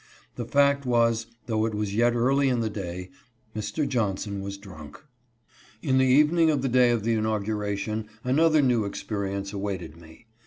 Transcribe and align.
The 0.35 0.47
fact 0.47 0.83
was, 0.83 1.27
though 1.45 1.67
it 1.67 1.75
was 1.75 1.93
yet 1.93 2.15
early 2.15 2.49
in 2.49 2.61
the 2.61 2.71
day, 2.71 3.11
Mr. 3.55 3.87
Johnson 3.87 4.41
was 4.41 4.57
drunk. 4.57 5.03
In 5.83 5.99
the 5.99 6.07
evening 6.07 6.49
of 6.49 6.63
the 6.63 6.69
day 6.69 6.89
of 6.89 7.03
the 7.03 7.13
inauguration, 7.13 8.07
another 8.23 8.63
new 8.63 8.83
experience 8.85 9.53
awaited 9.53 9.95
me. 9.97 10.25